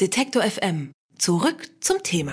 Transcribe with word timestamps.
Detektor 0.00 0.42
FM. 0.42 0.92
Zurück 1.18 1.68
zum 1.80 2.02
Thema. 2.02 2.32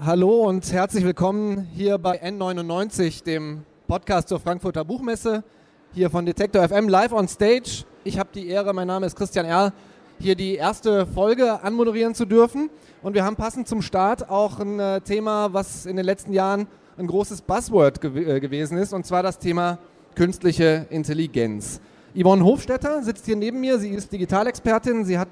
Hallo 0.00 0.48
und 0.48 0.72
herzlich 0.72 1.04
willkommen 1.04 1.68
hier 1.74 1.98
bei 1.98 2.22
N99, 2.22 3.22
dem 3.22 3.66
Podcast 3.86 4.30
zur 4.30 4.40
Frankfurter 4.40 4.82
Buchmesse. 4.86 5.44
Hier 5.92 6.08
von 6.08 6.24
Detektor 6.24 6.66
FM 6.66 6.88
live 6.88 7.12
on 7.12 7.28
stage. 7.28 7.84
Ich 8.02 8.18
habe 8.18 8.30
die 8.34 8.48
Ehre, 8.48 8.72
mein 8.72 8.86
Name 8.86 9.04
ist 9.04 9.14
Christian 9.14 9.44
Erl, 9.44 9.74
hier 10.18 10.36
die 10.36 10.54
erste 10.54 11.04
Folge 11.04 11.62
anmoderieren 11.62 12.14
zu 12.14 12.24
dürfen. 12.24 12.70
Und 13.02 13.12
wir 13.12 13.26
haben 13.26 13.36
passend 13.36 13.68
zum 13.68 13.82
Start 13.82 14.30
auch 14.30 14.60
ein 14.60 14.80
äh, 14.80 15.02
Thema, 15.02 15.52
was 15.52 15.84
in 15.84 15.96
den 15.96 16.06
letzten 16.06 16.32
Jahren 16.32 16.66
ein 16.96 17.06
großes 17.06 17.42
Buzzword 17.42 18.00
gew 18.00 18.16
äh, 18.16 18.40
gewesen 18.40 18.78
ist, 18.78 18.94
und 18.94 19.04
zwar 19.04 19.22
das 19.22 19.38
Thema 19.38 19.78
künstliche 20.14 20.86
Intelligenz. 20.88 21.82
Yvonne 22.18 22.42
Hofstetter 22.42 23.02
sitzt 23.02 23.26
hier 23.26 23.36
neben 23.36 23.60
mir. 23.60 23.78
Sie 23.78 23.90
ist 23.90 24.10
Digitalexpertin. 24.10 25.04
Sie 25.04 25.18
hat 25.18 25.28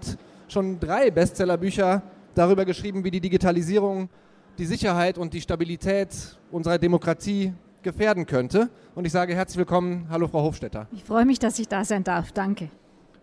schon 0.48 0.78
drei 0.80 1.10
Bestsellerbücher 1.10 2.02
darüber 2.34 2.64
geschrieben, 2.64 3.04
wie 3.04 3.10
die 3.10 3.20
Digitalisierung 3.20 4.08
die 4.58 4.66
Sicherheit 4.66 5.18
und 5.18 5.34
die 5.34 5.40
Stabilität 5.40 6.38
unserer 6.50 6.78
Demokratie 6.78 7.52
gefährden 7.82 8.26
könnte. 8.26 8.70
Und 8.94 9.04
ich 9.04 9.12
sage 9.12 9.34
herzlich 9.34 9.58
willkommen. 9.58 10.06
Hallo, 10.08 10.28
Frau 10.28 10.42
Hofstetter. 10.42 10.88
Ich 10.92 11.04
freue 11.04 11.24
mich, 11.24 11.38
dass 11.38 11.58
ich 11.58 11.68
da 11.68 11.84
sein 11.84 12.04
darf. 12.04 12.32
Danke. 12.32 12.70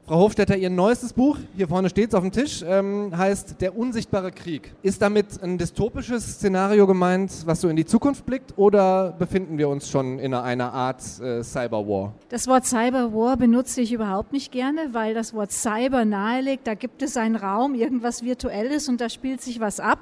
Frau 0.05 0.17
Hofstetter, 0.17 0.57
Ihr 0.57 0.69
neuestes 0.69 1.13
Buch, 1.13 1.37
hier 1.55 1.69
vorne 1.69 1.87
steht 1.87 2.09
es 2.09 2.13
auf 2.13 2.23
dem 2.23 2.31
Tisch, 2.33 2.61
ähm, 2.67 3.17
heißt 3.17 3.61
Der 3.61 3.77
unsichtbare 3.77 4.33
Krieg. 4.33 4.73
Ist 4.81 5.01
damit 5.01 5.41
ein 5.41 5.57
dystopisches 5.57 6.25
Szenario 6.25 6.85
gemeint, 6.85 7.31
was 7.45 7.61
so 7.61 7.69
in 7.69 7.77
die 7.77 7.85
Zukunft 7.85 8.25
blickt, 8.25 8.57
oder 8.57 9.15
befinden 9.17 9.57
wir 9.57 9.69
uns 9.69 9.89
schon 9.89 10.19
in 10.19 10.33
einer 10.33 10.73
Art 10.73 11.01
äh, 11.21 11.41
Cyberwar? 11.41 12.11
Das 12.27 12.47
Wort 12.47 12.65
Cyberwar 12.65 13.37
benutze 13.37 13.79
ich 13.79 13.93
überhaupt 13.93 14.33
nicht 14.33 14.51
gerne, 14.51 14.89
weil 14.91 15.13
das 15.13 15.33
Wort 15.33 15.53
Cyber 15.53 16.03
nahelegt, 16.03 16.67
da 16.67 16.73
gibt 16.73 17.01
es 17.01 17.15
einen 17.15 17.37
Raum, 17.37 17.73
irgendwas 17.73 18.23
Virtuelles 18.23 18.89
und 18.89 18.99
da 18.99 19.07
spielt 19.07 19.41
sich 19.41 19.61
was 19.61 19.79
ab 19.79 19.99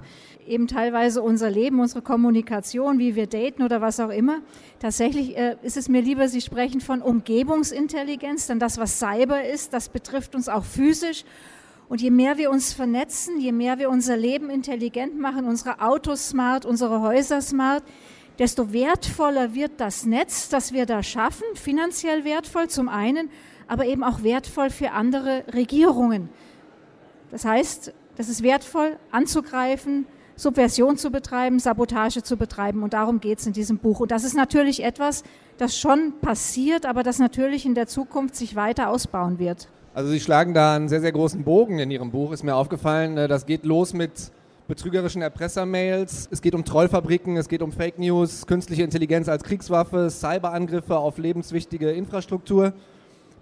eben 0.47 0.67
teilweise 0.67 1.21
unser 1.21 1.49
Leben, 1.49 1.79
unsere 1.79 2.01
Kommunikation, 2.01 2.99
wie 2.99 3.15
wir 3.15 3.27
daten 3.27 3.63
oder 3.63 3.81
was 3.81 3.99
auch 3.99 4.09
immer. 4.09 4.41
Tatsächlich 4.79 5.37
äh, 5.37 5.55
ist 5.61 5.77
es 5.77 5.89
mir 5.89 6.01
lieber, 6.01 6.27
Sie 6.27 6.41
sprechen 6.41 6.81
von 6.81 7.01
Umgebungsintelligenz, 7.01 8.47
denn 8.47 8.59
das, 8.59 8.77
was 8.77 8.99
Cyber 8.99 9.43
ist, 9.43 9.73
das 9.73 9.89
betrifft 9.89 10.35
uns 10.35 10.49
auch 10.49 10.63
physisch. 10.63 11.23
Und 11.89 12.01
je 12.01 12.09
mehr 12.09 12.37
wir 12.37 12.51
uns 12.51 12.71
vernetzen, 12.71 13.39
je 13.39 13.51
mehr 13.51 13.77
wir 13.77 13.89
unser 13.89 14.15
Leben 14.15 14.49
intelligent 14.49 15.19
machen, 15.19 15.45
unsere 15.45 15.81
Autos 15.81 16.29
smart, 16.29 16.65
unsere 16.65 17.01
Häuser 17.01 17.41
smart, 17.41 17.83
desto 18.39 18.71
wertvoller 18.71 19.53
wird 19.53 19.73
das 19.77 20.05
Netz, 20.05 20.49
das 20.49 20.71
wir 20.71 20.85
da 20.85 21.03
schaffen, 21.03 21.43
finanziell 21.55 22.23
wertvoll 22.23 22.69
zum 22.69 22.87
einen, 22.87 23.29
aber 23.67 23.85
eben 23.85 24.03
auch 24.03 24.23
wertvoll 24.23 24.69
für 24.69 24.91
andere 24.91 25.43
Regierungen. 25.53 26.29
Das 27.29 27.45
heißt, 27.45 27.93
das 28.17 28.29
ist 28.29 28.43
wertvoll 28.43 28.97
anzugreifen, 29.11 30.05
Subversion 30.35 30.97
zu 30.97 31.11
betreiben, 31.11 31.59
Sabotage 31.59 32.23
zu 32.23 32.37
betreiben. 32.37 32.83
Und 32.83 32.93
darum 32.93 33.19
geht 33.19 33.39
es 33.39 33.45
in 33.45 33.53
diesem 33.53 33.77
Buch. 33.77 33.99
Und 33.99 34.11
das 34.11 34.23
ist 34.23 34.35
natürlich 34.35 34.83
etwas, 34.83 35.23
das 35.57 35.77
schon 35.77 36.13
passiert, 36.21 36.85
aber 36.85 37.03
das 37.03 37.19
natürlich 37.19 37.65
in 37.65 37.75
der 37.75 37.87
Zukunft 37.87 38.35
sich 38.35 38.55
weiter 38.55 38.89
ausbauen 38.89 39.39
wird. 39.39 39.67
Also 39.93 40.09
Sie 40.09 40.19
schlagen 40.19 40.53
da 40.53 40.75
einen 40.75 40.87
sehr, 40.87 41.01
sehr 41.01 41.11
großen 41.11 41.43
Bogen 41.43 41.79
in 41.79 41.91
Ihrem 41.91 42.11
Buch, 42.11 42.31
ist 42.31 42.43
mir 42.43 42.55
aufgefallen. 42.55 43.17
Äh, 43.17 43.27
das 43.27 43.45
geht 43.45 43.65
los 43.65 43.93
mit 43.93 44.31
betrügerischen 44.67 45.21
Erpressermails, 45.21 46.29
es 46.31 46.41
geht 46.41 46.55
um 46.55 46.63
Trollfabriken, 46.63 47.35
es 47.35 47.49
geht 47.49 47.61
um 47.61 47.73
Fake 47.73 47.99
News, 47.99 48.47
künstliche 48.47 48.83
Intelligenz 48.83 49.27
als 49.27 49.43
Kriegswaffe, 49.43 50.09
Cyberangriffe 50.09 50.97
auf 50.97 51.17
lebenswichtige 51.17 51.91
Infrastruktur. 51.91 52.71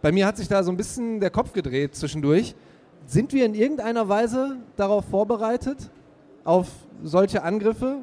Bei 0.01 0.11
mir 0.11 0.25
hat 0.25 0.37
sich 0.37 0.47
da 0.47 0.63
so 0.63 0.71
ein 0.71 0.77
bisschen 0.77 1.19
der 1.19 1.29
Kopf 1.29 1.53
gedreht 1.53 1.93
zwischendurch. 1.93 2.55
Sind 3.05 3.31
wir 3.31 3.45
in 3.45 3.53
irgendeiner 3.53 4.09
Weise 4.09 4.57
darauf 4.75 5.05
vorbereitet, 5.05 5.91
auf 6.43 6.67
solche 7.03 7.43
Angriffe? 7.43 7.99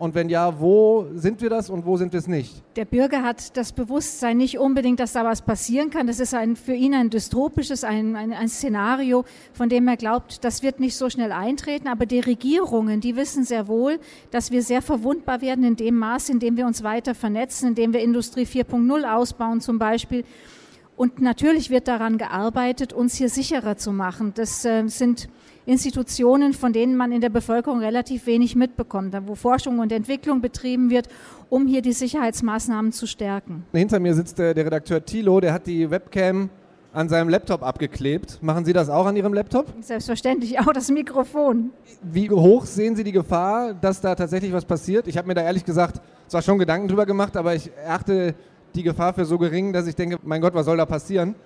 Und 0.00 0.14
wenn 0.14 0.30
ja, 0.30 0.58
wo 0.58 1.08
sind 1.14 1.42
wir 1.42 1.50
das 1.50 1.68
und 1.68 1.84
wo 1.84 1.98
sind 1.98 2.14
wir 2.14 2.20
es 2.20 2.26
nicht? 2.26 2.62
Der 2.74 2.86
Bürger 2.86 3.22
hat 3.22 3.54
das 3.58 3.72
Bewusstsein 3.72 4.38
nicht 4.38 4.58
unbedingt, 4.58 4.98
dass 4.98 5.12
da 5.12 5.26
was 5.26 5.42
passieren 5.42 5.90
kann. 5.90 6.06
Das 6.06 6.20
ist 6.20 6.32
ein, 6.32 6.56
für 6.56 6.72
ihn 6.72 6.94
ein 6.94 7.10
dystopisches, 7.10 7.84
ein, 7.84 8.16
ein, 8.16 8.32
ein, 8.32 8.48
Szenario, 8.48 9.26
von 9.52 9.68
dem 9.68 9.86
er 9.88 9.98
glaubt, 9.98 10.42
das 10.42 10.62
wird 10.62 10.80
nicht 10.80 10.96
so 10.96 11.10
schnell 11.10 11.32
eintreten. 11.32 11.86
Aber 11.86 12.06
die 12.06 12.20
Regierungen, 12.20 13.02
die 13.02 13.14
wissen 13.14 13.44
sehr 13.44 13.68
wohl, 13.68 14.00
dass 14.30 14.50
wir 14.50 14.62
sehr 14.62 14.80
verwundbar 14.80 15.42
werden 15.42 15.64
in 15.64 15.76
dem 15.76 15.98
Maß, 15.98 16.30
in 16.30 16.38
dem 16.38 16.56
wir 16.56 16.64
uns 16.64 16.82
weiter 16.82 17.14
vernetzen, 17.14 17.68
in 17.68 17.74
dem 17.74 17.92
wir 17.92 18.00
Industrie 18.00 18.46
4.0 18.46 19.04
ausbauen 19.04 19.60
zum 19.60 19.78
Beispiel. 19.78 20.24
Und 20.96 21.20
natürlich 21.20 21.68
wird 21.68 21.88
daran 21.88 22.16
gearbeitet, 22.16 22.94
uns 22.94 23.16
hier 23.16 23.28
sicherer 23.28 23.76
zu 23.76 23.92
machen. 23.92 24.32
Das 24.34 24.64
äh, 24.64 24.86
sind 24.88 25.28
Institutionen, 25.70 26.52
von 26.52 26.72
denen 26.72 26.96
man 26.96 27.12
in 27.12 27.20
der 27.20 27.28
Bevölkerung 27.28 27.78
relativ 27.78 28.26
wenig 28.26 28.56
mitbekommt, 28.56 29.16
wo 29.26 29.36
Forschung 29.36 29.78
und 29.78 29.92
Entwicklung 29.92 30.40
betrieben 30.40 30.90
wird, 30.90 31.08
um 31.48 31.68
hier 31.68 31.80
die 31.80 31.92
Sicherheitsmaßnahmen 31.92 32.90
zu 32.90 33.06
stärken. 33.06 33.64
Hinter 33.72 34.00
mir 34.00 34.14
sitzt 34.14 34.38
der, 34.38 34.52
der 34.52 34.66
Redakteur 34.66 35.04
Thilo, 35.04 35.38
der 35.40 35.52
hat 35.52 35.68
die 35.68 35.88
Webcam 35.88 36.50
an 36.92 37.08
seinem 37.08 37.28
Laptop 37.28 37.62
abgeklebt. 37.62 38.42
Machen 38.42 38.64
Sie 38.64 38.72
das 38.72 38.88
auch 38.88 39.06
an 39.06 39.14
Ihrem 39.14 39.32
Laptop? 39.32 39.66
Selbstverständlich, 39.80 40.58
auch 40.58 40.72
das 40.72 40.90
Mikrofon. 40.90 41.70
Wie 42.02 42.28
hoch 42.28 42.66
sehen 42.66 42.96
Sie 42.96 43.04
die 43.04 43.12
Gefahr, 43.12 43.72
dass 43.72 44.00
da 44.00 44.16
tatsächlich 44.16 44.52
was 44.52 44.64
passiert? 44.64 45.06
Ich 45.06 45.16
habe 45.16 45.28
mir 45.28 45.34
da 45.34 45.42
ehrlich 45.42 45.64
gesagt 45.64 46.00
zwar 46.26 46.42
schon 46.42 46.58
Gedanken 46.58 46.88
drüber 46.88 47.06
gemacht, 47.06 47.36
aber 47.36 47.54
ich 47.54 47.70
erachte 47.76 48.34
die 48.74 48.82
Gefahr 48.82 49.14
für 49.14 49.24
so 49.24 49.38
gering, 49.38 49.72
dass 49.72 49.86
ich 49.86 49.94
denke, 49.94 50.18
mein 50.24 50.40
Gott, 50.40 50.54
was 50.54 50.66
soll 50.66 50.76
da 50.76 50.86
passieren? 50.86 51.36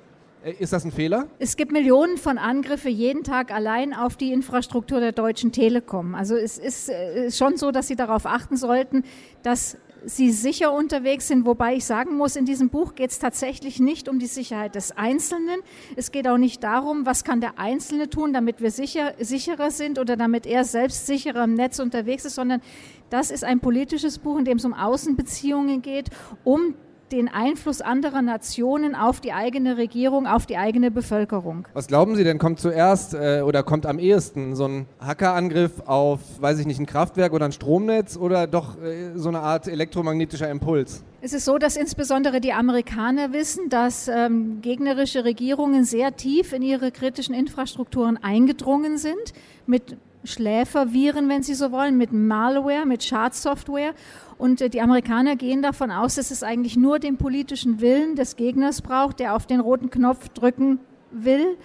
Äh, 0.44 0.54
ist 0.58 0.72
das 0.72 0.84
ein 0.84 0.92
Fehler? 0.92 1.28
Es 1.38 1.56
gibt 1.56 1.72
Millionen 1.72 2.18
von 2.18 2.38
Angriffen 2.38 2.90
jeden 2.90 3.24
Tag 3.24 3.52
allein 3.52 3.94
auf 3.94 4.16
die 4.16 4.32
Infrastruktur 4.32 5.00
der 5.00 5.12
Deutschen 5.12 5.52
Telekom. 5.52 6.14
Also 6.14 6.36
es 6.36 6.58
ist 6.58 6.88
äh, 6.88 7.30
schon 7.30 7.56
so, 7.56 7.70
dass 7.70 7.88
Sie 7.88 7.96
darauf 7.96 8.26
achten 8.26 8.56
sollten, 8.56 9.04
dass 9.42 9.78
Sie 10.06 10.32
sicher 10.32 10.74
unterwegs 10.74 11.28
sind, 11.28 11.46
wobei 11.46 11.76
ich 11.76 11.86
sagen 11.86 12.18
muss, 12.18 12.36
in 12.36 12.44
diesem 12.44 12.68
Buch 12.68 12.94
geht 12.94 13.10
es 13.10 13.18
tatsächlich 13.18 13.80
nicht 13.80 14.06
um 14.06 14.18
die 14.18 14.26
Sicherheit 14.26 14.74
des 14.74 14.92
Einzelnen. 14.92 15.60
Es 15.96 16.12
geht 16.12 16.28
auch 16.28 16.36
nicht 16.36 16.62
darum, 16.62 17.06
was 17.06 17.24
kann 17.24 17.40
der 17.40 17.58
Einzelne 17.58 18.10
tun, 18.10 18.34
damit 18.34 18.60
wir 18.60 18.70
sicher, 18.70 19.14
sicherer 19.18 19.70
sind 19.70 19.98
oder 19.98 20.16
damit 20.16 20.44
er 20.44 20.64
selbst 20.64 21.06
sicherer 21.06 21.44
im 21.44 21.54
Netz 21.54 21.78
unterwegs 21.78 22.26
ist, 22.26 22.34
sondern 22.34 22.60
das 23.08 23.30
ist 23.30 23.44
ein 23.44 23.60
politisches 23.60 24.18
Buch, 24.18 24.38
in 24.38 24.44
dem 24.44 24.58
es 24.58 24.66
um 24.66 24.74
Außenbeziehungen 24.74 25.80
geht, 25.80 26.10
um 26.44 26.74
den 27.14 27.28
Einfluss 27.28 27.80
anderer 27.80 28.22
Nationen 28.22 28.94
auf 28.94 29.20
die 29.20 29.32
eigene 29.32 29.76
Regierung, 29.76 30.26
auf 30.26 30.46
die 30.46 30.56
eigene 30.56 30.90
Bevölkerung. 30.90 31.66
Was 31.72 31.86
glauben 31.86 32.16
Sie 32.16 32.24
denn, 32.24 32.38
kommt 32.38 32.58
zuerst 32.58 33.14
äh, 33.14 33.42
oder 33.42 33.62
kommt 33.62 33.86
am 33.86 33.98
ehesten 33.98 34.56
so 34.56 34.66
ein 34.66 34.86
Hackerangriff 34.98 35.80
auf, 35.86 36.20
weiß 36.40 36.58
ich 36.58 36.66
nicht, 36.66 36.80
ein 36.80 36.86
Kraftwerk 36.86 37.32
oder 37.32 37.44
ein 37.44 37.52
Stromnetz 37.52 38.16
oder 38.16 38.46
doch 38.46 38.76
äh, 38.82 39.12
so 39.14 39.28
eine 39.28 39.40
Art 39.40 39.68
elektromagnetischer 39.68 40.50
Impuls? 40.50 41.04
Es 41.20 41.32
ist 41.32 41.44
so, 41.44 41.56
dass 41.56 41.76
insbesondere 41.76 42.40
die 42.40 42.52
Amerikaner 42.52 43.32
wissen, 43.32 43.68
dass 43.68 44.08
ähm, 44.08 44.60
gegnerische 44.60 45.24
Regierungen 45.24 45.84
sehr 45.84 46.16
tief 46.16 46.52
in 46.52 46.62
ihre 46.62 46.90
kritischen 46.90 47.34
Infrastrukturen 47.34 48.18
eingedrungen 48.22 48.98
sind 48.98 49.32
mit 49.66 49.96
Schläferviren, 50.24 51.28
wenn 51.28 51.42
Sie 51.42 51.54
so 51.54 51.70
wollen, 51.70 51.96
mit 51.96 52.12
Malware, 52.12 52.86
mit 52.86 53.04
Schadsoftware. 53.04 53.94
Und 54.38 54.60
äh, 54.60 54.70
die 54.70 54.80
Amerikaner 54.80 55.36
gehen 55.36 55.62
davon 55.62 55.90
aus, 55.90 56.16
dass 56.16 56.30
es 56.30 56.42
eigentlich 56.42 56.76
nur 56.76 56.98
den 56.98 57.16
politischen 57.16 57.80
Willen 57.80 58.16
des 58.16 58.36
Gegners 58.36 58.82
braucht, 58.82 59.20
der 59.20 59.34
auf 59.36 59.46
den 59.46 59.60
roten 59.60 59.90
Knopf 59.90 60.28
drücken 60.30 60.80
will, 61.10 61.56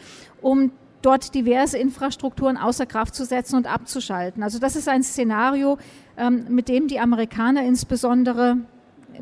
um 0.41 0.71
dort 1.01 1.33
diverse 1.33 1.77
Infrastrukturen 1.77 2.57
außer 2.57 2.85
Kraft 2.85 3.15
zu 3.15 3.25
setzen 3.25 3.55
und 3.55 3.67
abzuschalten. 3.67 4.43
Also 4.43 4.59
das 4.59 4.75
ist 4.75 4.89
ein 4.89 5.01
Szenario, 5.01 5.77
ähm, 6.17 6.45
mit 6.49 6.67
dem 6.67 6.87
die 6.87 6.99
Amerikaner 6.99 7.63
insbesondere 7.63 8.57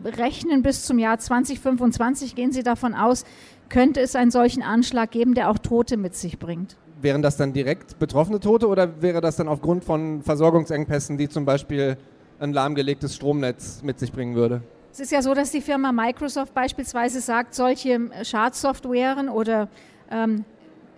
rechnen 0.03 0.63
bis 0.63 0.85
zum 0.85 0.99
Jahr 0.99 1.17
2025, 1.17 2.35
gehen 2.35 2.51
sie 2.51 2.63
davon 2.63 2.93
aus, 2.93 3.25
könnte 3.69 4.01
es 4.01 4.15
einen 4.15 4.31
solchen 4.31 4.63
Anschlag 4.63 5.11
geben, 5.11 5.33
der 5.33 5.49
auch 5.49 5.57
Tote 5.57 5.97
mit 5.97 6.15
sich 6.15 6.39
bringt 6.39 6.77
wären 7.02 7.22
das 7.22 7.38
dann 7.38 7.53
direkt 7.53 8.00
betroffene 8.00 8.40
Tote 8.40 8.67
oder 8.67 9.02
wäre 9.02 9.22
das 9.22 9.35
dann 9.35 9.47
aufgrund 9.47 9.84
von 9.84 10.22
Versorgungsengpässen, 10.22 11.17
die 11.17 11.29
zum 11.29 11.46
Beispiel 11.46 11.97
ein 12.40 12.53
lahmgelegtes 12.53 13.16
Stromnetz 13.16 13.82
mit 13.84 13.99
sich 13.99 14.11
bringen 14.11 14.35
würde? 14.35 14.61
Es 14.91 14.99
ist 14.99 15.11
ja 15.11 15.22
so, 15.22 15.34
dass 15.34 15.52
die 15.52 15.61
Firma 15.61 15.91
Microsoft 15.91 16.53
beispielsweise 16.53 17.22
sagt, 17.22 17.53
solche 17.53 17.99
Schadsoftwaren 18.23 19.29
oder 19.29 19.70
ähm, 20.09 20.44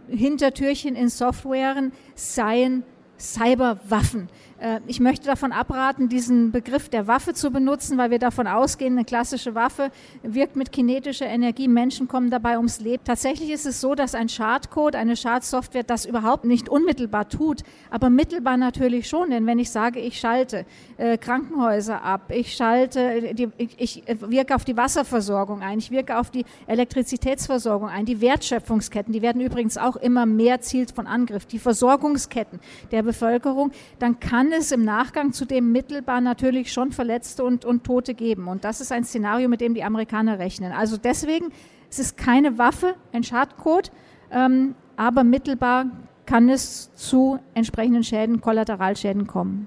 Hintertürchen 0.08 0.96
in 0.96 1.10
Softwaren 1.10 1.92
seien 2.16 2.84
Cyberwaffen. 3.20 4.30
Äh, 4.60 4.80
ich 4.88 5.00
möchte 5.00 5.26
davon 5.26 5.52
abraten, 5.52 6.10
diesen 6.10 6.52
Begriff 6.52 6.90
der 6.90 7.08
Waffe 7.08 7.34
zu 7.34 7.52
benutzen, 7.52 7.98
weil 7.98 8.12
wir 8.12 8.20
davon 8.20 8.48
ausgehen, 8.48 8.94
eine 8.94 9.06
klassische 9.06 9.56
Waffe 9.56 9.92
wirkt 10.24 10.56
mit 10.56 10.72
kinetischer 10.72 11.26
Energie, 11.26 11.68
Menschen 11.68 12.08
kommen 12.08 12.30
dabei 12.30 12.58
ums 12.58 12.80
Leben. 12.80 13.04
Tatsächlich 13.04 13.52
ist 13.52 13.66
es 13.66 13.82
so, 13.82 13.96
dass 13.96 14.16
ein 14.16 14.30
Schadcode, 14.30 14.96
eine 14.96 15.16
Schadsoftware 15.16 15.84
das 15.84 16.06
überhaupt 16.06 16.46
nicht 16.46 16.70
unmittelbar 16.70 17.30
tut, 17.30 17.62
aber 17.90 18.10
mittelbar 18.10 18.58
natürlich 18.58 19.08
schon, 19.08 19.30
denn 19.30 19.46
wenn 19.46 19.60
ich 19.60 19.72
sage, 19.72 20.00
ich 20.00 20.20
schalte 20.20 20.66
äh, 20.98 21.18
Krankenhäuser 21.18 22.02
ab, 22.04 22.32
ich 22.34 22.56
schalte, 22.56 23.34
die, 23.34 23.50
ich, 23.58 23.80
ich 23.80 24.04
wirke 24.22 24.56
auf 24.56 24.66
die 24.66 24.76
Wasserversorgung 24.76 25.62
ein, 25.62 25.80
ich 25.80 25.92
wirke 25.92 26.18
auf 26.18 26.32
die 26.32 26.46
Elektrizitätsversorgung 26.68 27.90
ein, 27.90 28.06
die 28.06 28.22
Wertschöpfungsketten, 28.22 29.14
die 29.14 29.22
werden 29.22 29.42
übrigens 29.42 29.78
auch 29.78 29.96
immer 29.96 30.26
mehr 30.26 30.62
zielt 30.62 30.92
von 30.92 31.08
Angriff, 31.08 31.46
die 31.46 31.60
Versorgungsketten 31.60 32.60
der 32.92 33.04
Bevölkerung, 33.10 33.72
dann 33.98 34.20
kann 34.20 34.52
es 34.52 34.72
im 34.72 34.84
Nachgang 34.84 35.34
zu 35.34 35.46
dem 35.46 35.72
mittelbar 35.72 36.22
natürlich 36.22 36.72
schon 36.72 36.92
Verletzte 36.92 37.44
und, 37.44 37.66
und 37.66 37.84
Tote 37.84 38.14
geben. 38.14 38.48
Und 38.48 38.64
das 38.64 38.82
ist 38.82 38.92
ein 38.92 39.04
Szenario, 39.04 39.50
mit 39.50 39.62
dem 39.62 39.74
die 39.74 39.84
Amerikaner 39.84 40.38
rechnen. 40.38 40.72
Also 40.72 40.98
deswegen, 40.98 41.52
es 41.90 41.98
ist 41.98 42.18
keine 42.18 42.58
Waffe, 42.58 42.96
ein 43.12 43.24
Schadcode, 43.24 43.92
ähm, 44.32 44.76
aber 44.96 45.24
mittelbar 45.24 45.88
kann 46.26 46.50
es 46.50 46.94
zu 46.94 47.40
entsprechenden 47.56 48.04
Schäden, 48.04 48.42
Kollateralschäden 48.42 49.26
kommen. 49.26 49.66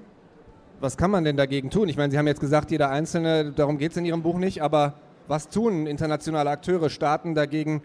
Was 0.79 0.95
kann 0.95 1.11
man 1.11 1.25
denn 1.25 1.35
dagegen 1.35 1.69
tun? 1.69 1.89
Ich 1.89 1.97
meine, 1.97 2.11
Sie 2.11 2.17
haben 2.17 2.27
jetzt 2.27 2.39
gesagt, 2.39 2.71
jeder 2.71 2.89
Einzelne, 2.89 3.51
darum 3.51 3.77
geht 3.77 3.91
es 3.91 3.97
in 3.97 4.05
Ihrem 4.05 4.21
Buch 4.21 4.37
nicht, 4.37 4.61
aber 4.61 4.93
was 5.27 5.49
tun 5.49 5.87
internationale 5.87 6.49
Akteure, 6.49 6.89
Staaten 6.89 7.35
dagegen? 7.35 7.81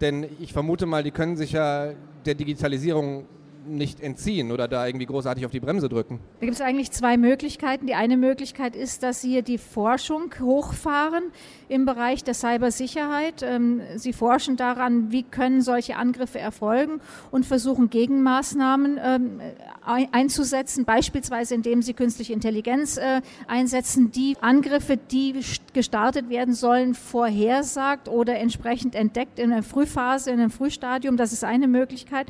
Denn 0.00 0.26
ich 0.40 0.52
vermute 0.52 0.86
mal, 0.86 1.02
die 1.02 1.10
können 1.10 1.36
sich 1.36 1.52
ja 1.52 1.92
der 2.24 2.34
Digitalisierung 2.34 3.24
nicht 3.66 4.00
entziehen 4.00 4.52
oder 4.52 4.68
da 4.68 4.86
irgendwie 4.86 5.06
großartig 5.06 5.44
auf 5.44 5.50
die 5.50 5.60
Bremse 5.60 5.88
drücken? 5.88 6.20
Da 6.40 6.46
gibt 6.46 6.54
es 6.56 6.60
eigentlich 6.60 6.90
zwei 6.90 7.16
Möglichkeiten. 7.16 7.86
Die 7.86 7.94
eine 7.94 8.16
Möglichkeit 8.16 8.76
ist, 8.76 9.02
dass 9.02 9.20
Sie 9.20 9.30
hier 9.30 9.42
die 9.42 9.58
Forschung 9.58 10.32
hochfahren 10.40 11.24
im 11.68 11.84
Bereich 11.84 12.24
der 12.24 12.34
Cybersicherheit. 12.34 13.42
Ähm, 13.42 13.80
Sie 13.96 14.12
forschen 14.12 14.56
daran, 14.56 15.10
wie 15.10 15.22
können 15.22 15.62
solche 15.62 15.96
Angriffe 15.96 16.38
erfolgen 16.38 17.00
und 17.30 17.46
versuchen 17.46 17.90
Gegenmaßnahmen 17.90 19.00
ähm, 19.02 19.40
einzusetzen, 19.84 20.84
beispielsweise 20.84 21.54
indem 21.54 21.82
Sie 21.82 21.94
künstliche 21.94 22.32
Intelligenz 22.32 22.96
äh, 22.96 23.20
einsetzen, 23.46 24.10
die 24.10 24.36
Angriffe, 24.40 24.96
die 24.96 25.40
gestartet 25.72 26.28
werden 26.28 26.54
sollen, 26.54 26.94
vorhersagt 26.94 28.08
oder 28.08 28.36
entsprechend 28.38 28.94
entdeckt 28.94 29.38
in 29.38 29.50
der 29.50 29.62
Frühphase, 29.62 30.30
in 30.30 30.40
einem 30.40 30.50
Frühstadium. 30.50 31.16
Das 31.16 31.32
ist 31.32 31.44
eine 31.44 31.68
Möglichkeit. 31.68 32.26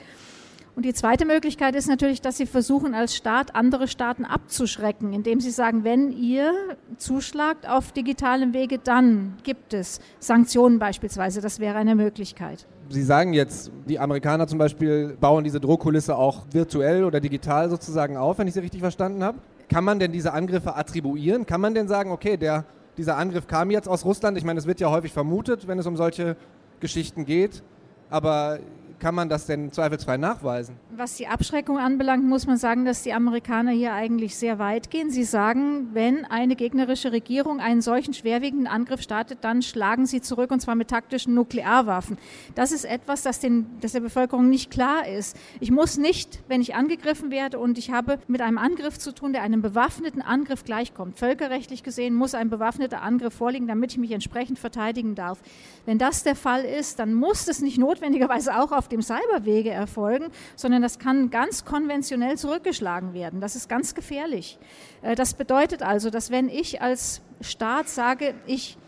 Und 0.76 0.84
die 0.84 0.93
zweite 0.93 1.25
Möglichkeit 1.25 1.75
ist 1.75 1.88
natürlich, 1.88 2.20
dass 2.20 2.37
sie 2.37 2.44
versuchen, 2.44 2.94
als 2.94 3.17
Staat 3.17 3.55
andere 3.55 3.88
Staaten 3.88 4.26
abzuschrecken, 4.26 5.14
indem 5.14 5.40
sie 5.40 5.50
sagen, 5.50 5.84
wenn 5.84 6.12
ihr 6.12 6.52
zuschlagt 6.99 7.67
auf 7.67 7.93
digitalem 7.93 8.52
Wege, 8.52 8.78
dann 8.78 9.38
gibt 9.43 9.73
es 9.73 10.00
Sanktionen 10.19 10.78
beispielsweise. 10.78 11.40
Das 11.40 11.61
wäre 11.61 11.76
eine 11.76 11.94
Möglichkeit. 11.94 12.67
Sie 12.90 13.02
sagen 13.02 13.32
jetzt, 13.32 13.73
die 13.88 13.99
Amerikaner 13.99 14.46
zum 14.46 14.58
Beispiel 14.58 15.17
bauen 15.19 15.44
diese 15.44 15.61
Drohkulisse 15.61 16.14
auch 16.14 16.44
virtuell 16.52 17.05
oder 17.05 17.20
digital 17.20 17.70
sozusagen 17.70 18.19
auf, 18.19 18.38
wenn 18.38 18.46
ich 18.46 18.52
Sie 18.52 18.61
richtig 18.61 18.82
verstanden 18.82 19.25
habe. 19.25 19.38
Kann 19.70 19.82
man 19.82 19.99
denn 19.99 20.12
diese 20.12 20.34
Angriffe 20.34 20.76
attribuieren? 20.76 21.46
Kann 21.46 21.62
man 21.62 21.73
denn 21.73 21.88
sagen, 21.88 22.11
okay, 22.11 22.37
der, 22.37 22.67
dieser 22.99 23.17
Angriff 23.17 23.46
kam 23.46 23.70
jetzt 23.70 23.88
aus 23.88 24.05
Russland? 24.05 24.37
Ich 24.37 24.44
meine, 24.44 24.58
es 24.58 24.67
wird 24.67 24.78
ja 24.81 24.90
häufig 24.90 25.14
vermutet, 25.14 25.67
wenn 25.67 25.78
es 25.78 25.87
um 25.87 25.96
solche 25.96 26.37
Geschichten 26.81 27.25
geht. 27.25 27.62
Aber 28.11 28.58
kann 28.98 29.14
man 29.14 29.28
das 29.28 29.46
denn 29.46 29.70
zweifelsfrei 29.72 30.16
nachweisen? 30.16 30.76
Was 30.96 31.16
die 31.16 31.26
Abschreckung 31.26 31.78
anbelangt, 31.78 32.25
muss 32.25 32.46
man 32.46 32.56
sagen, 32.56 32.84
dass 32.84 33.02
die 33.02 33.12
Amerikaner 33.12 33.72
hier 33.72 33.93
eigentlich 33.93 34.37
sehr 34.37 34.58
weit 34.58 34.90
gehen. 34.90 35.10
Sie 35.10 35.25
sagen, 35.25 35.90
wenn 35.93 36.25
eine 36.25 36.56
gegnerische 36.56 37.12
Regierung 37.12 37.60
einen 37.60 37.82
solchen 37.82 38.14
schwerwiegenden 38.14 38.66
Angriff 38.66 39.02
startet, 39.02 39.38
dann 39.43 39.62
schlagen 39.62 40.06
sie 40.06 40.20
zurück 40.20 40.50
und 40.50 40.60
zwar 40.60 40.75
mit 40.75 40.88
taktischen 40.88 41.34
Nuklearwaffen. 41.34 42.16
Das 42.54 42.72
ist 42.72 42.84
etwas, 42.84 43.22
das, 43.22 43.40
den, 43.40 43.66
das 43.81 43.93
der 43.93 44.00
Bevölkerung 44.00 44.48
nicht 44.48 44.70
klar 44.70 45.06
ist. 45.06 45.37
Ich 45.60 45.70
muss 45.70 45.99
nicht, 45.99 46.40
wenn 46.49 46.60
ich 46.60 46.75
angegriffen 46.75 47.31
werde 47.31 47.58
und 47.58 47.78
ich 47.78 47.90
habe 47.90 48.19
mit 48.28 48.40
einem 48.40 48.58
Angriff 48.58 48.99
zu 48.99 49.12
tun, 49.12 49.32
der 49.32 49.42
einem 49.42 49.60
bewaffneten 49.62 50.22
Angriff 50.22 50.64
gleichkommt. 50.64 51.19
Völkerrechtlich 51.19 51.82
gesehen 51.82 52.14
muss 52.14 52.34
ein 52.34 52.49
bewaffneter 52.49 53.02
Angriff 53.02 53.34
vorliegen, 53.34 53.66
damit 53.66 53.92
ich 53.92 53.99
mich 53.99 54.12
entsprechend 54.12 54.58
verteidigen 54.58 55.14
darf. 55.14 55.38
Wenn 55.84 55.99
das 55.99 56.22
der 56.22 56.37
Fall 56.37 56.64
ist, 56.64 56.99
dann 56.99 57.14
muss 57.14 57.46
es 57.49 57.60
nicht 57.60 57.78
notwendigerweise 57.78 58.58
auch 58.58 58.72
auf 58.72 58.86
auf 58.87 58.88
dem 58.88 59.03
Cyberwege 59.03 59.71
erfolgen, 59.71 60.27
sondern 60.55 60.81
das 60.81 61.00
kann 61.00 61.31
ganz 61.31 61.65
konventionell 61.65 62.38
zurückgeschlagen 62.38 63.15
werden. 63.15 63.41
Das 63.41 63.56
ist 63.56 63.69
ganz 63.69 63.97
gefährlich. 63.97 64.59
Äh, 65.03 65.17
das 65.17 65.35
bedeutet 65.35 65.83
also, 65.83 66.09
dass 66.09 66.31
wenn 66.31 66.49
ich 66.49 66.81
als 66.81 67.21
Staat 67.41 67.88
sage, 67.88 68.35
ich 68.47 68.79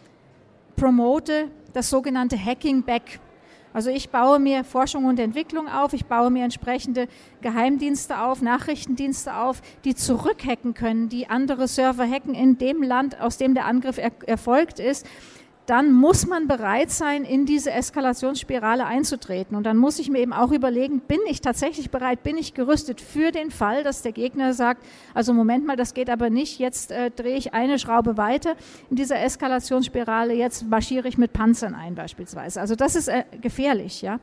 promote 0.77 1.51
das 1.73 1.91
sogenannte 1.91 2.43
Hacking 2.43 2.85
Back, 2.85 3.19
also 3.73 3.91
ich 3.91 4.11
baue 4.11 4.39
mir 4.39 4.63
Forschung 4.63 5.05
und 5.05 5.19
Entwicklung 5.19 5.69
auf, 5.69 5.93
ich 5.93 6.07
baue 6.07 6.31
mir 6.31 6.45
entsprechende 6.45 7.09
Geheimdienste 7.43 8.21
auf, 8.21 8.41
Nachrichtendienste 8.41 9.37
auf, 9.37 9.61
die 9.85 9.97
zurückhacken 9.97 10.75
können, 10.75 11.09
die 11.09 11.29
andere 11.29 11.67
Server 11.67 12.09
hacken 12.09 12.35
in 12.35 12.57
dem 12.57 12.83
Land, 12.83 13.21
aus 13.21 13.37
dem 13.37 13.55
der 13.55 13.67
Angriff 13.67 13.99
er 13.99 14.13
erfolgt 14.27 14.79
ist 14.79 15.07
dann 15.69 15.93
muss 15.93 16.27
man 16.27 16.49
bereit 16.49 16.91
sein, 16.91 17.25
in 17.25 17.45
diese 17.45 17.71
Eskalationsspirale 17.71 18.87
einzutreten. 18.87 19.55
Und 19.55 19.65
dann 19.65 19.77
muss 19.77 19.99
ich 19.99 20.09
mir 20.09 20.21
eben 20.21 20.33
auch 20.33 20.51
überlegen, 20.51 21.01
bin 21.01 21.19
ich 21.29 21.43
tatsächlich 21.43 21.91
bereit, 21.91 22.23
bin 22.23 22.39
ich 22.39 22.55
gerüstet 22.55 23.03
für 23.03 23.33
den 23.33 23.51
Fall, 23.51 23.85
dass 23.85 24.01
der 24.01 24.13
Gegner 24.13 24.55
sagt, 24.55 24.83
also 25.13 25.35
Moment 25.35 25.67
mal, 25.67 25.77
das 25.77 25.93
geht 25.93 26.09
aber 26.09 26.31
nicht, 26.31 26.59
jetzt 26.59 26.91
äh, 26.91 27.11
drehe 27.11 27.37
ich 27.37 27.53
eine 27.53 27.79
Schraube 27.79 28.17
weiter 28.17 28.55
in 28.89 28.97
dieser 28.97 29.21
Eskalationsspirale, 29.21 30.33
jetzt 30.33 30.67
marschiere 30.67 31.07
ich 31.07 31.19
mit 31.19 31.35
Panzern 31.35 31.75
ein 31.75 31.95
beispielsweise. 31.95 32.63
Also 32.63 32.75
das 32.75 32.97
ist 32.97 33.09
äh, 33.09 33.25
gefährlich, 33.43 34.01
ja. 34.01 34.21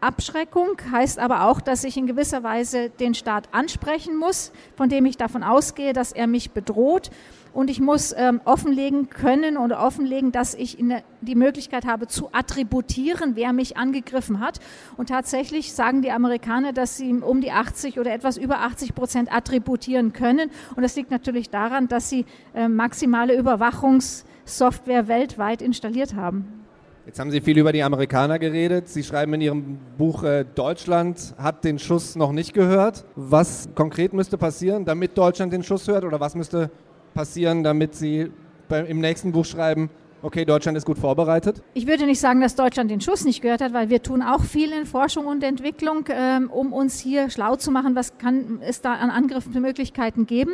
Abschreckung 0.00 0.78
heißt 0.90 1.20
aber 1.20 1.44
auch, 1.44 1.60
dass 1.60 1.84
ich 1.84 1.96
in 1.96 2.08
gewisser 2.08 2.42
Weise 2.42 2.90
den 2.90 3.14
Staat 3.14 3.48
ansprechen 3.52 4.16
muss, 4.16 4.52
von 4.74 4.88
dem 4.88 5.04
ich 5.06 5.16
davon 5.16 5.44
ausgehe, 5.44 5.92
dass 5.92 6.12
er 6.12 6.26
mich 6.26 6.50
bedroht 6.50 7.10
und 7.52 7.70
ich 7.70 7.80
muss 7.80 8.14
ähm, 8.16 8.40
offenlegen 8.44 9.10
können 9.10 9.56
oder 9.56 9.84
offenlegen, 9.84 10.32
dass 10.32 10.54
ich 10.54 10.78
der, 10.78 11.02
die 11.20 11.34
Möglichkeit 11.34 11.86
habe 11.86 12.06
zu 12.06 12.30
attributieren, 12.32 13.36
wer 13.36 13.52
mich 13.52 13.76
angegriffen 13.76 14.40
hat. 14.40 14.58
Und 14.96 15.08
tatsächlich 15.08 15.72
sagen 15.72 16.02
die 16.02 16.10
Amerikaner, 16.10 16.72
dass 16.72 16.96
sie 16.96 17.12
um 17.12 17.40
die 17.40 17.52
80 17.52 17.98
oder 17.98 18.12
etwas 18.12 18.36
über 18.36 18.60
80 18.60 18.94
Prozent 18.94 19.32
attributieren 19.32 20.12
können. 20.12 20.50
Und 20.76 20.82
das 20.82 20.96
liegt 20.96 21.10
natürlich 21.10 21.50
daran, 21.50 21.88
dass 21.88 22.08
sie 22.08 22.24
äh, 22.54 22.68
maximale 22.68 23.36
Überwachungssoftware 23.36 25.08
weltweit 25.08 25.62
installiert 25.62 26.14
haben. 26.14 26.62
Jetzt 27.04 27.18
haben 27.18 27.32
Sie 27.32 27.40
viel 27.40 27.58
über 27.58 27.72
die 27.72 27.82
Amerikaner 27.82 28.38
geredet. 28.38 28.88
Sie 28.88 29.02
schreiben 29.02 29.34
in 29.34 29.40
Ihrem 29.40 29.78
Buch, 29.98 30.22
äh, 30.22 30.44
Deutschland 30.44 31.34
hat 31.36 31.64
den 31.64 31.80
Schuss 31.80 32.14
noch 32.14 32.30
nicht 32.30 32.54
gehört. 32.54 33.04
Was 33.16 33.68
konkret 33.74 34.12
müsste 34.12 34.38
passieren, 34.38 34.84
damit 34.84 35.18
Deutschland 35.18 35.52
den 35.52 35.64
Schuss 35.64 35.88
hört? 35.88 36.04
Oder 36.04 36.20
was 36.20 36.36
müsste 36.36 36.70
passieren, 37.14 37.62
damit 37.62 37.94
Sie 37.94 38.30
im 38.70 39.00
nächsten 39.00 39.32
Buch 39.32 39.44
schreiben, 39.44 39.90
okay, 40.22 40.44
Deutschland 40.44 40.78
ist 40.78 40.86
gut 40.86 40.98
vorbereitet? 40.98 41.62
Ich 41.74 41.86
würde 41.86 42.06
nicht 42.06 42.20
sagen, 42.20 42.40
dass 42.40 42.54
Deutschland 42.54 42.90
den 42.90 43.00
Schuss 43.00 43.24
nicht 43.24 43.42
gehört 43.42 43.60
hat, 43.60 43.72
weil 43.72 43.90
wir 43.90 44.02
tun 44.02 44.22
auch 44.22 44.42
viel 44.42 44.72
in 44.72 44.86
Forschung 44.86 45.26
und 45.26 45.42
Entwicklung, 45.42 46.06
ähm, 46.08 46.50
um 46.50 46.72
uns 46.72 46.98
hier 46.98 47.28
schlau 47.28 47.56
zu 47.56 47.70
machen, 47.70 47.94
was 47.94 48.16
kann 48.18 48.60
es 48.62 48.80
da 48.80 48.94
an 48.94 49.10
Angriffsmöglichkeiten 49.10 50.26
geben. 50.26 50.52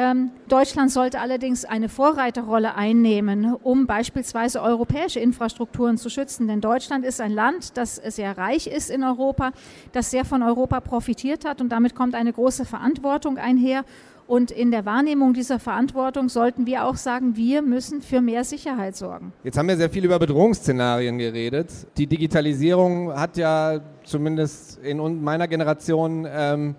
Ähm, 0.00 0.30
Deutschland 0.46 0.92
sollte 0.92 1.18
allerdings 1.18 1.64
eine 1.64 1.88
Vorreiterrolle 1.88 2.76
einnehmen, 2.76 3.54
um 3.54 3.88
beispielsweise 3.88 4.62
europäische 4.62 5.18
Infrastrukturen 5.18 5.98
zu 5.98 6.08
schützen. 6.08 6.46
Denn 6.46 6.60
Deutschland 6.60 7.04
ist 7.04 7.20
ein 7.20 7.32
Land, 7.32 7.76
das 7.76 7.96
sehr 7.96 8.38
reich 8.38 8.68
ist 8.68 8.90
in 8.90 9.02
Europa, 9.02 9.50
das 9.90 10.12
sehr 10.12 10.24
von 10.24 10.44
Europa 10.44 10.78
profitiert 10.78 11.44
hat 11.44 11.60
und 11.60 11.70
damit 11.70 11.96
kommt 11.96 12.14
eine 12.14 12.32
große 12.32 12.64
Verantwortung 12.64 13.38
einher. 13.38 13.84
Und 14.28 14.50
in 14.50 14.70
der 14.70 14.84
Wahrnehmung 14.84 15.32
dieser 15.32 15.58
Verantwortung 15.58 16.28
sollten 16.28 16.66
wir 16.66 16.84
auch 16.84 16.96
sagen, 16.96 17.34
wir 17.34 17.62
müssen 17.62 18.02
für 18.02 18.20
mehr 18.20 18.44
Sicherheit 18.44 18.94
sorgen. 18.94 19.32
Jetzt 19.42 19.56
haben 19.56 19.68
wir 19.68 19.76
sehr 19.78 19.88
viel 19.88 20.04
über 20.04 20.18
Bedrohungsszenarien 20.18 21.16
geredet. 21.16 21.72
Die 21.96 22.06
Digitalisierung 22.06 23.10
hat 23.10 23.38
ja 23.38 23.80
zumindest 24.04 24.80
in 24.84 25.24
meiner 25.24 25.48
Generation 25.48 26.26
ähm, 26.30 26.74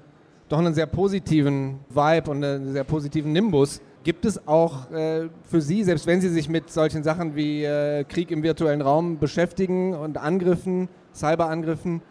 doch 0.48 0.60
einen 0.60 0.76
sehr 0.76 0.86
positiven 0.86 1.80
Vibe 1.90 2.30
und 2.30 2.44
einen 2.44 2.72
sehr 2.72 2.84
positiven 2.84 3.34
Nimbus. 3.34 3.82
Gibt 4.04 4.26
es 4.26 4.48
auch 4.48 4.92
äh, 4.92 5.30
für 5.42 5.62
Sie, 5.62 5.84
selbst 5.84 6.06
wenn 6.06 6.22
Sie 6.22 6.30
sich 6.30 6.50
mit 6.50 6.70
solchen 6.70 7.02
Sachen 7.02 7.36
wie 7.36 7.64
äh, 7.64 8.04
Krieg 8.04 8.30
im 8.30 8.44
virtuellen 8.44 8.82
Raum 8.84 9.18
beschäftigen 9.18 9.96
und 9.96 10.20
Angriffen, 10.20 10.88
Cyberangriffen, 11.16 12.04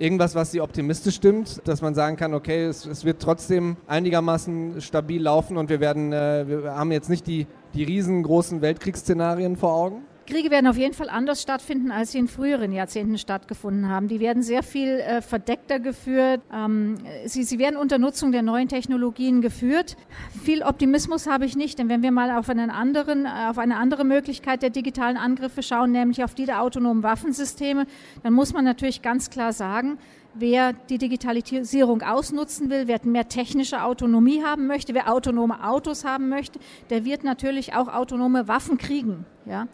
irgendwas, 0.00 0.34
was 0.34 0.50
Sie 0.50 0.60
optimistisch 0.60 1.16
stimmt, 1.16 1.60
dass 1.64 1.82
man 1.82 1.94
sagen 1.94 2.16
kann, 2.16 2.34
okay, 2.34 2.64
es, 2.64 2.86
es 2.86 3.04
wird 3.04 3.20
trotzdem 3.20 3.76
einigermaßen 3.86 4.80
stabil 4.80 5.22
laufen 5.22 5.56
und 5.56 5.68
wir 5.68 5.80
werden, 5.80 6.12
äh, 6.12 6.44
wir 6.48 6.74
haben 6.74 6.90
jetzt 6.90 7.10
nicht 7.10 7.26
die, 7.26 7.46
die 7.74 7.84
riesengroßen 7.84 8.62
Weltkriegsszenarien 8.62 9.56
vor 9.56 9.74
Augen? 9.74 10.02
Kriege 10.30 10.50
werden 10.50 10.66
auf 10.66 10.78
jeden 10.78 10.94
Fall 10.94 11.10
anders 11.10 11.42
stattfinden, 11.42 11.90
als 11.90 12.12
sie 12.12 12.18
in 12.18 12.28
früheren 12.28 12.72
Jahrzehnten 12.72 13.18
stattgefunden 13.18 13.88
haben. 13.88 14.08
Die 14.08 14.20
werden 14.20 14.42
sehr 14.42 14.62
viel 14.62 14.88
äh, 14.88 15.20
verdeckter 15.20 15.78
geführt. 15.78 16.40
Ähm, 16.52 16.96
sie, 17.26 17.42
sie 17.42 17.58
werden 17.58 17.76
unter 17.76 17.98
Nutzung 17.98 18.32
der 18.32 18.42
neuen 18.42 18.68
Technologien 18.68 19.42
geführt. 19.42 19.96
Viel 20.42 20.62
Optimismus 20.62 21.26
habe 21.26 21.44
ich 21.44 21.56
nicht, 21.56 21.78
denn 21.78 21.88
wenn 21.88 22.02
wir 22.02 22.12
mal 22.12 22.30
auf, 22.38 22.48
einen 22.48 22.70
anderen, 22.70 23.26
auf 23.26 23.58
eine 23.58 23.76
andere 23.76 24.04
Möglichkeit 24.04 24.62
der 24.62 24.70
digitalen 24.70 25.16
Angriffe 25.16 25.62
schauen, 25.62 25.92
nämlich 25.92 26.24
auf 26.24 26.34
die 26.34 26.46
der 26.46 26.62
autonomen 26.62 27.02
Waffensysteme, 27.02 27.86
dann 28.22 28.32
muss 28.32 28.52
man 28.52 28.64
natürlich 28.64 29.02
ganz 29.02 29.28
klar 29.28 29.52
sagen, 29.52 29.98
wer 30.34 30.72
die 30.72 30.98
Digitalisierung 30.98 32.02
ausnutzen 32.02 32.70
will, 32.70 32.86
wer 32.86 33.00
mehr 33.04 33.28
technische 33.28 33.82
Autonomie 33.82 34.42
haben 34.42 34.66
möchte, 34.66 34.94
wer 34.94 35.12
autonome 35.12 35.64
Autos 35.64 36.04
haben 36.04 36.28
möchte, 36.28 36.58
der 36.90 37.04
wird 37.04 37.24
natürlich 37.24 37.74
auch 37.74 37.88
autonome 37.88 38.48
Waffen 38.48 38.78
kriegen. 38.78 39.24
Ja? 39.46 39.66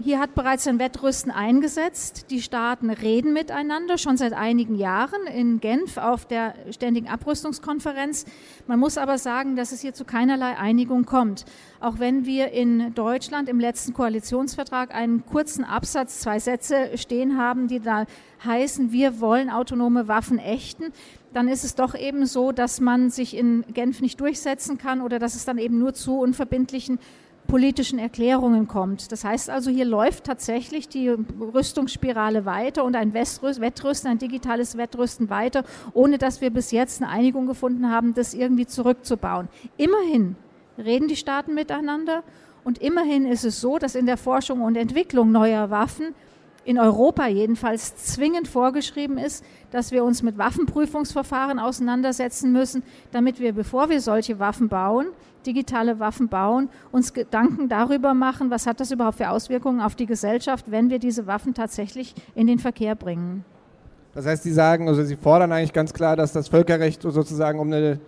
Hier 0.00 0.20
hat 0.20 0.36
bereits 0.36 0.68
ein 0.68 0.78
Wettrüsten 0.78 1.32
eingesetzt. 1.32 2.26
Die 2.30 2.40
Staaten 2.40 2.88
reden 2.88 3.32
miteinander 3.32 3.98
schon 3.98 4.16
seit 4.16 4.32
einigen 4.32 4.76
Jahren 4.76 5.26
in 5.26 5.58
Genf 5.58 5.96
auf 5.96 6.24
der 6.24 6.54
Ständigen 6.70 7.08
Abrüstungskonferenz. 7.08 8.24
Man 8.68 8.78
muss 8.78 8.96
aber 8.96 9.18
sagen, 9.18 9.56
dass 9.56 9.72
es 9.72 9.80
hier 9.80 9.94
zu 9.94 10.04
keinerlei 10.04 10.56
Einigung 10.56 11.04
kommt. 11.04 11.46
Auch 11.80 11.98
wenn 11.98 12.26
wir 12.26 12.52
in 12.52 12.94
Deutschland 12.94 13.48
im 13.48 13.58
letzten 13.58 13.92
Koalitionsvertrag 13.92 14.94
einen 14.94 15.26
kurzen 15.26 15.64
Absatz, 15.64 16.20
zwei 16.20 16.38
Sätze 16.38 16.96
stehen 16.96 17.36
haben, 17.36 17.66
die 17.66 17.80
da 17.80 18.06
heißen, 18.44 18.92
wir 18.92 19.18
wollen 19.18 19.50
autonome 19.50 20.06
Waffen 20.06 20.38
ächten, 20.38 20.92
dann 21.32 21.48
ist 21.48 21.64
es 21.64 21.74
doch 21.74 21.96
eben 21.96 22.24
so, 22.24 22.52
dass 22.52 22.80
man 22.80 23.10
sich 23.10 23.36
in 23.36 23.64
Genf 23.74 24.00
nicht 24.00 24.20
durchsetzen 24.20 24.78
kann 24.78 25.00
oder 25.00 25.18
dass 25.18 25.34
es 25.34 25.44
dann 25.44 25.58
eben 25.58 25.78
nur 25.80 25.92
zu 25.92 26.20
unverbindlichen 26.20 27.00
politischen 27.48 27.98
Erklärungen 27.98 28.68
kommt. 28.68 29.10
Das 29.10 29.24
heißt 29.24 29.50
also, 29.50 29.70
hier 29.70 29.86
läuft 29.86 30.24
tatsächlich 30.24 30.88
die 30.88 31.08
Rüstungsspirale 31.08 32.44
weiter 32.44 32.84
und 32.84 32.94
ein 32.94 33.14
Wettrüsten, 33.14 34.10
ein 34.10 34.18
digitales 34.18 34.76
Wettrüsten 34.76 35.30
weiter, 35.30 35.64
ohne 35.94 36.18
dass 36.18 36.40
wir 36.40 36.50
bis 36.50 36.70
jetzt 36.70 37.02
eine 37.02 37.10
Einigung 37.10 37.46
gefunden 37.46 37.90
haben, 37.90 38.14
das 38.14 38.34
irgendwie 38.34 38.66
zurückzubauen. 38.66 39.48
Immerhin 39.78 40.36
reden 40.76 41.08
die 41.08 41.16
Staaten 41.16 41.54
miteinander 41.54 42.22
und 42.64 42.78
immerhin 42.78 43.24
ist 43.24 43.44
es 43.44 43.60
so, 43.62 43.78
dass 43.78 43.94
in 43.94 44.04
der 44.04 44.18
Forschung 44.18 44.60
und 44.60 44.76
Entwicklung 44.76 45.32
neuer 45.32 45.70
Waffen 45.70 46.14
in 46.66 46.78
Europa 46.78 47.26
jedenfalls 47.28 47.96
zwingend 47.96 48.46
vorgeschrieben 48.46 49.16
ist, 49.16 49.42
dass 49.70 49.90
wir 49.90 50.04
uns 50.04 50.22
mit 50.22 50.36
Waffenprüfungsverfahren 50.36 51.58
auseinandersetzen 51.58 52.52
müssen, 52.52 52.82
damit 53.10 53.40
wir, 53.40 53.54
bevor 53.54 53.88
wir 53.88 54.02
solche 54.02 54.38
Waffen 54.38 54.68
bauen, 54.68 55.06
digitale 55.46 55.98
Waffen 55.98 56.28
bauen, 56.28 56.68
uns 56.92 57.12
Gedanken 57.12 57.68
darüber 57.68 58.14
machen, 58.14 58.50
was 58.50 58.66
hat 58.66 58.80
das 58.80 58.90
überhaupt 58.90 59.18
für 59.18 59.30
Auswirkungen 59.30 59.80
auf 59.80 59.94
die 59.94 60.06
Gesellschaft, 60.06 60.70
wenn 60.70 60.90
wir 60.90 60.98
diese 60.98 61.26
Waffen 61.26 61.54
tatsächlich 61.54 62.14
in 62.34 62.46
den 62.46 62.58
Verkehr 62.58 62.94
bringen. 62.94 63.44
Das 64.14 64.26
heißt, 64.26 64.42
Sie 64.42 64.52
sagen, 64.52 64.88
also 64.88 65.04
Sie 65.04 65.16
fordern 65.16 65.52
eigentlich 65.52 65.72
ganz 65.72 65.92
klar, 65.92 66.16
dass 66.16 66.32
das 66.32 66.48
Völkerrecht 66.48 67.02
sozusagen 67.02 67.60
um 67.60 67.68
eine 67.68 68.00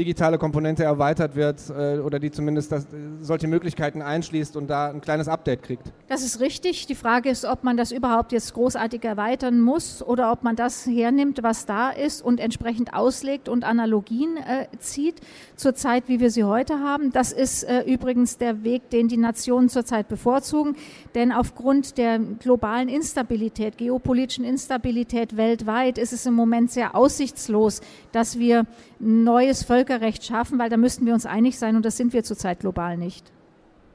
digitale 0.00 0.38
Komponente 0.38 0.82
erweitert 0.82 1.36
wird 1.36 1.60
äh, 1.68 1.98
oder 1.98 2.18
die 2.18 2.30
zumindest 2.30 2.72
das, 2.72 2.86
solche 3.20 3.46
Möglichkeiten 3.48 4.00
einschließt 4.00 4.56
und 4.56 4.68
da 4.68 4.88
ein 4.88 5.02
kleines 5.02 5.28
Update 5.28 5.62
kriegt. 5.62 5.92
Das 6.08 6.22
ist 6.22 6.40
richtig. 6.40 6.86
Die 6.86 6.94
Frage 6.94 7.28
ist, 7.28 7.44
ob 7.44 7.64
man 7.64 7.76
das 7.76 7.92
überhaupt 7.92 8.32
jetzt 8.32 8.54
großartig 8.54 9.04
erweitern 9.04 9.60
muss 9.60 10.02
oder 10.02 10.32
ob 10.32 10.42
man 10.42 10.56
das 10.56 10.86
hernimmt, 10.86 11.42
was 11.42 11.66
da 11.66 11.90
ist 11.90 12.22
und 12.22 12.40
entsprechend 12.40 12.94
auslegt 12.94 13.50
und 13.50 13.62
Analogien 13.62 14.38
äh, 14.38 14.68
zieht 14.78 15.20
zur 15.54 15.74
Zeit, 15.74 16.04
wie 16.06 16.18
wir 16.18 16.30
sie 16.30 16.44
heute 16.44 16.80
haben. 16.80 17.12
Das 17.12 17.30
ist 17.30 17.64
äh, 17.64 17.82
übrigens 17.82 18.38
der 18.38 18.64
Weg, 18.64 18.88
den 18.88 19.08
die 19.08 19.18
Nationen 19.18 19.68
zurzeit 19.68 20.08
bevorzugen, 20.08 20.76
denn 21.14 21.30
aufgrund 21.30 21.98
der 21.98 22.18
globalen 22.18 22.88
Instabilität, 22.88 23.76
geopolitischen 23.76 24.44
Instabilität 24.44 25.36
weltweit 25.36 25.98
ist 25.98 26.14
es 26.14 26.24
im 26.24 26.32
Moment 26.32 26.70
sehr 26.70 26.94
aussichtslos, 26.94 27.82
dass 28.12 28.38
wir 28.38 28.64
neues 28.98 29.62
Völkerrecht 29.90 30.24
schaffen, 30.24 30.58
weil 30.58 30.70
da 30.70 30.76
müssten 30.76 31.04
wir 31.04 31.14
uns 31.14 31.26
einig 31.26 31.58
sein 31.58 31.74
und 31.74 31.84
das 31.84 31.96
sind 31.96 32.12
wir 32.12 32.22
zurzeit 32.22 32.60
global 32.60 32.96
nicht. 32.96 33.32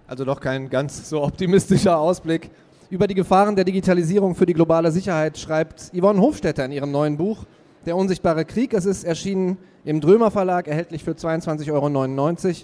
Also 0.07 0.25
doch 0.25 0.41
kein 0.41 0.69
ganz 0.69 1.09
so 1.09 1.23
optimistischer 1.23 1.97
Ausblick. 1.97 2.51
Über 2.89 3.07
die 3.07 3.15
Gefahren 3.15 3.55
der 3.55 3.63
Digitalisierung 3.63 4.35
für 4.35 4.45
die 4.45 4.53
globale 4.53 4.91
Sicherheit 4.91 5.37
schreibt 5.37 5.91
Yvonne 5.97 6.19
Hofstetter 6.19 6.65
in 6.65 6.73
ihrem 6.73 6.91
neuen 6.91 7.15
Buch 7.15 7.45
Der 7.85 7.95
unsichtbare 7.95 8.43
Krieg. 8.43 8.73
Es 8.73 8.85
ist 8.85 9.05
erschienen 9.05 9.57
im 9.85 10.01
Drömer 10.01 10.31
Verlag, 10.31 10.67
erhältlich 10.67 11.03
für 11.03 11.11
22,99 11.11 11.71
Euro. 11.71 12.55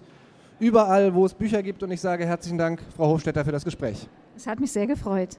Überall, 0.59 1.15
wo 1.15 1.25
es 1.25 1.33
Bücher 1.33 1.63
gibt. 1.63 1.83
Und 1.83 1.91
ich 1.91 2.01
sage 2.01 2.25
herzlichen 2.25 2.57
Dank, 2.57 2.81
Frau 2.97 3.07
Hofstetter, 3.07 3.45
für 3.45 3.53
das 3.53 3.63
Gespräch. 3.63 4.09
Es 4.35 4.45
hat 4.45 4.59
mich 4.59 4.73
sehr 4.73 4.87
gefreut. 4.87 5.37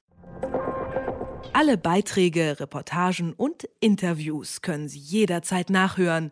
Alle 1.53 1.77
Beiträge, 1.77 2.59
Reportagen 2.59 3.33
und 3.33 3.69
Interviews 3.79 4.61
können 4.61 4.87
Sie 4.87 4.99
jederzeit 4.99 5.69
nachhören 5.69 6.31